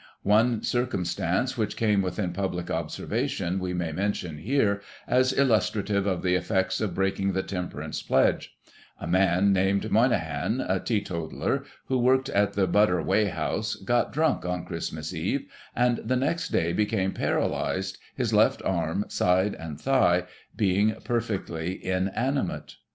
[0.23, 6.33] One circumstance which came within public observation, we may mention here, as illustrative of the
[6.33, 8.51] effects of breaking the temperance pledge:—
[8.99, 14.43] A man, named Moynehan, a teetotaller, who worked at the Butter Weigh house, got drunk
[14.43, 15.45] on Christmas Eve,
[15.75, 20.23] and the next day, became paralysed, his left arm, side and thigh
[20.55, 22.77] being perfectly inanimate.